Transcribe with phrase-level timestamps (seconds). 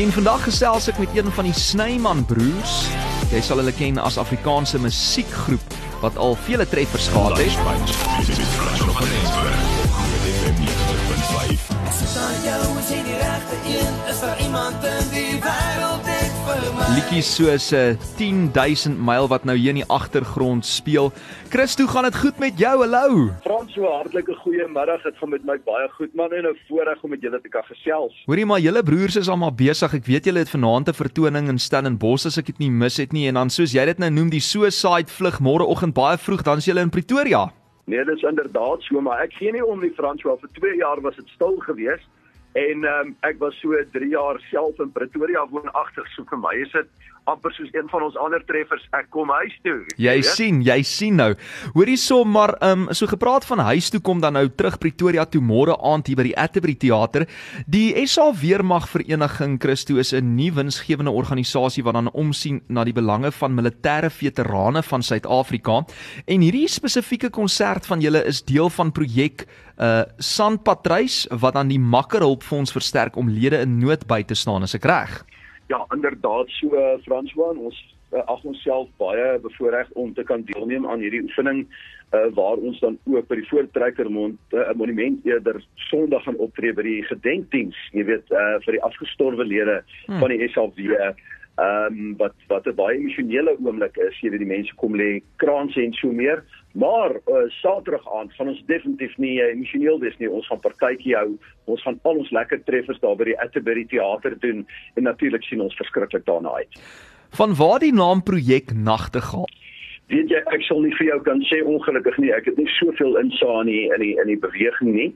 [0.00, 2.76] En vandag gesels ek met een van die Snyman broers.
[3.34, 7.52] Jy sal hulle ken as Afrikaanse musiekgroep wat al vele treffers gehad het.
[16.50, 21.12] Liedjies soos 'n uh, 10000 myl wat nou hier in die agtergrond speel.
[21.48, 22.74] Christo, gaan dit goed met jou?
[22.82, 23.30] Hallo.
[23.44, 25.02] Frans, so hartlike goeiemiddag.
[25.02, 27.62] Dit gaan met my baie goed man en 'n voorreg om met julle te kan
[27.62, 28.14] gesels.
[28.26, 29.94] Hoorie maar, julle broers is almal besig.
[29.94, 33.12] Ek weet julle het vanaand 'n vertoning in Stellenbosch as ek dit nie mis het
[33.12, 36.56] nie en dan soos jy dit nou noem, die Suicide vlug môreoggend baie vroeg, dan
[36.58, 37.52] is julle in Pretoria.
[37.86, 40.76] Nee, dit is inderdaad so, maar ek gee nie om nie Frans, wel vir 2
[40.76, 42.08] jaar was dit stil geweest.
[42.52, 46.54] En ehm um, ek was so 3 jaar self in Pretoria woonagtig, so vir my
[46.58, 46.88] is dit
[47.30, 49.78] amper soos een van ons ander treffers, ek kom huis toe.
[49.96, 50.30] Jy weet?
[50.30, 51.32] sien, jy sien nou.
[51.74, 55.24] Hoorie so maar ehm um, so gepraat van huis toe kom dan nou terug Pretoria
[55.26, 57.26] toe môre aand hier by die Atterbury Theater.
[57.66, 62.96] Die SA Weermag Vereniging Christo is 'n nuwe winsgewende organisasie wat dan omsien na die
[62.96, 65.84] belange van militêre veterane van Suid-Afrika.
[66.26, 69.46] En hierdie spesifieke konsert van julle is deel van projek
[69.80, 74.74] uh Sandpatruis wat dan die makkerhulpfonds versterk om lede in nood by te staan as
[74.76, 75.24] ek reg.
[75.70, 77.78] Ja, inderdaad so uh, Franswaan, ons
[78.10, 81.66] uh, ag onsself baie bevoorreg om te kan deelneem aan hierdie oefening
[82.10, 86.72] uh waar ons dan ook by die Voortrekkermond 'n uh, monument eerder Sondag gaan optree
[86.74, 90.18] by die gedenkdiens, jy weet, uh vir die afgestorwe lede hmm.
[90.18, 91.14] van die SAW
[91.60, 95.22] ehm um, wat wat 'n baie emosionele oomblik is, jy weet die mense kom lê
[95.36, 100.16] kraanse en so meer, maar uh, Saterdag aand gaan ons definitief nie uh, emosioneel wees
[100.18, 100.30] nie.
[100.30, 101.38] Ons gaan partytjie hou.
[101.64, 105.62] Ons gaan al ons lekker treffers daar by die Atterbury Theater doen en natuurlik sien
[105.64, 106.82] ons verskriklik daarna uit.
[107.38, 109.48] Van waar die naam projek Nagtegaal?
[110.10, 112.32] Weet jy ek sal nie vir jou kan sê ongelukkig nie.
[112.34, 115.08] Ek het nie soveel insaag nie in die in die beweging nie.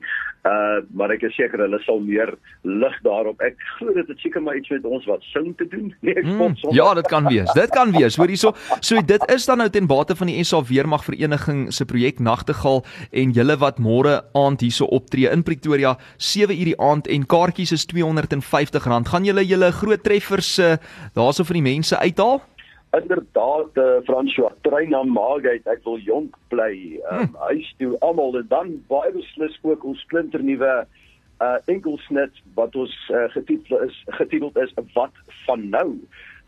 [0.45, 2.31] Uh maar ek is seker hulle sal meer
[2.63, 3.41] lig daarop.
[3.43, 5.91] Ek glo dit het seker maar iets met ons wat sing te doen.
[6.05, 7.51] Nee ek hmm, ja dit kan wees.
[7.57, 8.17] Dit kan wees.
[8.19, 8.53] Hoor hierso.
[8.79, 12.83] So dit is dan nou ten bate van die SA Weermag Vereniging se projek Nagtegaal
[13.11, 17.73] en julle wat môre aand hierso optree in Pretoria 7 uur die aand en kaartjies
[17.75, 19.09] is R250.
[19.11, 20.75] Gaan julle julle groot treffers uh,
[21.17, 22.43] daarso vir die mense uithaal
[23.01, 27.33] inderdaad uh, François trein na Maagheid ek wil jonk bly um, hm.
[27.49, 30.73] huis toe almal en dan baie beslis ook ons splinter nuwe
[31.41, 35.89] uh, enkelsnit wat ons uh, getitel is getiteld is wat van nou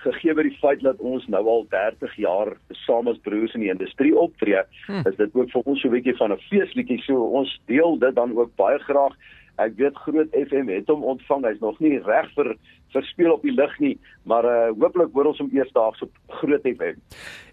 [0.06, 2.54] gegee by die feit dat ons nou al 30 jaar
[2.86, 5.04] saam as broers in die industrie optree hm.
[5.10, 8.16] is dit ook vir ons so 'n bietjie van 'n feesliedjie so ons deel dit
[8.16, 9.16] dan ook baie graag
[9.58, 11.46] Ek weet Groot FM het hom ontvang.
[11.48, 12.54] Hy's nog nie reg vir
[12.94, 13.96] verspeel op die lig nie,
[14.30, 17.00] maar uh hopelik hoor ons hom eersdaags op Groot FM.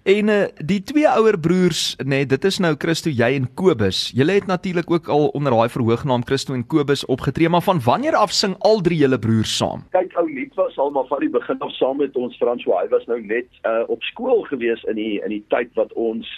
[0.04, 4.10] En uh die twee ouer broers, nê, nee, dit is nou Christo jy en Kobus.
[4.16, 8.20] Julle het natuurlik ook al onder daai verhoognaam Christo en Kobus opgetree, maar van wanneer
[8.20, 9.86] af sing al drie julle broers saam?
[9.96, 12.84] Kyk, ou Lied was al maar van die begin af saam met ons François.
[12.84, 16.28] Hy was nou net uh op skool gewees in die in die tyd wat ons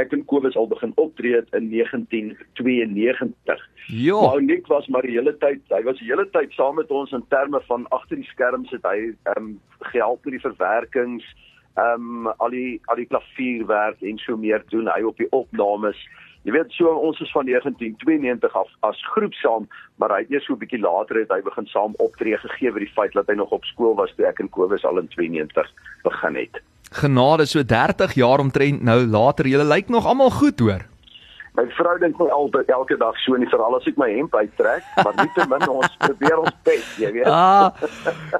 [0.00, 3.68] ek en Kobus al begin optree het in 1992.
[3.86, 4.20] Ja.
[4.20, 7.12] Maar Nick was maar die hele tyd, hy was die hele tyd saam met ons
[7.12, 9.54] in terme van agter die skerms het hy ehm um,
[9.92, 11.28] gehelp met die verwerkings,
[11.74, 15.98] ehm um, al die al die klavierwerk en so meer doen hy op die opnames.
[16.42, 19.68] Jy weet so ons is van 1992 af as groep saam,
[20.00, 22.94] maar hy eers so 'n bietjie later het hy begin saam optree gegee vir die
[22.96, 26.34] feit dat hy nog op skool was toe ek en Kobus al in 92 begin
[26.34, 29.46] het genade so 30 jaar omtrent nou later.
[29.46, 30.86] Julle lyk nog almal goed hoor.
[31.52, 34.86] My vrou dink my altyd elke dag so en veral as ek my hemp uittrek,
[35.04, 37.28] maar nietemin ons probeer ons bes, jy weet.
[37.28, 37.76] Ah.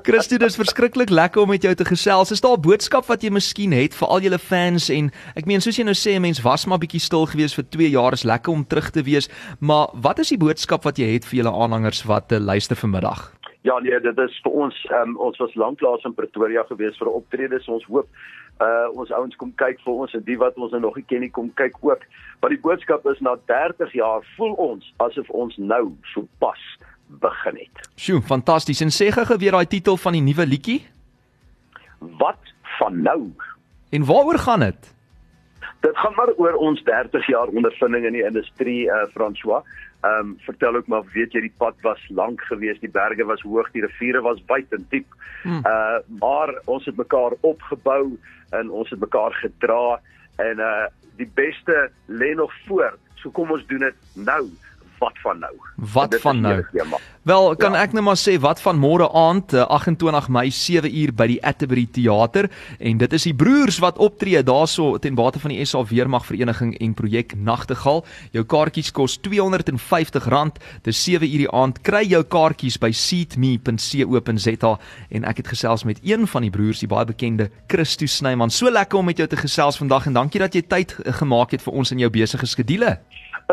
[0.07, 2.33] Christie, dis verskriklik lekker om met jou te gesels.
[2.33, 5.61] Is daar 'n boodskap wat jy miskien het vir al julle fans en ek meen
[5.61, 8.25] soos jy nou sê 'n mens was maar bietjie stil gewees vir 2 jaar, is
[8.25, 9.29] lekker om terug te wees,
[9.61, 13.42] maar wat is die boodskap wat jy het vir julle aanhangers wat uh, luister vanmiddag?
[13.63, 17.19] Ja nee, dit is vir ons um, ons was lanklaas in Pretoria gewees vir 'n
[17.21, 17.61] optrede.
[17.63, 18.09] So ons hoop
[18.61, 21.21] uh ons ouens kom kyk vir ons en die wat ons nou nog nie ken
[21.21, 22.03] nie kom kyk ook.
[22.41, 26.63] Maar die boodskap is na 30 jaar voel ons asof ons nou so pas
[27.21, 27.89] begin het.
[27.97, 28.81] Sjoe, fantasties.
[28.81, 30.81] En sê gou weer daai titel van die nuwe liedjie.
[31.99, 32.41] Wat
[32.79, 33.31] van nou?
[33.91, 34.95] En waaroor gaan dit?
[35.83, 39.63] Dit gaan maar oor ons 30 jaar ondervinding in die industrie uh François.
[40.03, 43.43] Ehm um, vertel ook maar weet jy die pad was lank geweest, die berge was
[43.43, 45.17] hoog, die riviere was wyd en diep.
[45.43, 45.63] Hmm.
[45.67, 48.19] Uh maar ons het mekaar opgebou
[48.51, 50.01] en ons het mekaar gedra
[50.37, 50.87] en uh
[51.19, 52.95] die beste lê nog voor.
[53.15, 54.47] So kom ons doen dit nou.
[55.03, 55.53] Wat van nou?
[55.77, 56.65] Wat van nou?
[57.23, 57.83] Wel, kan ja.
[57.83, 61.85] ek net maar sê wat van môre aand 28 Mei 7 uur by die Atterbury
[61.91, 66.27] Theater en dit is die broers wat optree daarso ten bate van die SA Weermag
[66.27, 68.05] Vereniging en projek Nagtegaal.
[68.35, 70.63] Jou kaartjies kos R250.
[70.87, 71.83] Dis 7 uur die aand.
[71.83, 74.73] Kry jou kaartjies by seatme.co.za
[75.11, 78.51] en ek het gesels met een van die broers, die baie bekende Christo Snyman.
[78.51, 81.63] So lekker om met jou te gesels vandag en dankie dat jy tyd gemaak het
[81.67, 82.99] vir ons in jou besige skedule.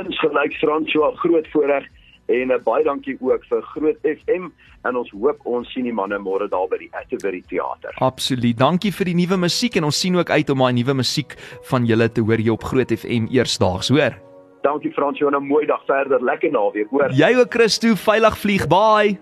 [0.03, 1.87] Insgelyk François, groot voorreg
[2.29, 4.49] en uh, baie dankie ook vir Groot FM
[4.87, 7.95] en ons hoop ons sien die manne môre daar by die Atterbury Theater.
[8.05, 8.57] Absoluut.
[8.59, 11.35] Dankie vir die nuwe musiek en ons sien ook uit om daai nuwe musiek
[11.71, 14.17] van julle te hoor hier op Groot FM eersdaags, hoor.
[14.63, 16.21] Dankie Frans, jou 'n mooi dag verder.
[16.21, 17.11] Lekker naweek, hoor.
[17.11, 18.67] Jy ook Christo, veilig vlieg.
[18.67, 19.17] Bye.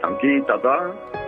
[0.00, 1.21] Dankie, tata.